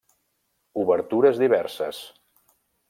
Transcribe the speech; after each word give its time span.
Obertures 0.85 1.41
diverses. 1.45 2.03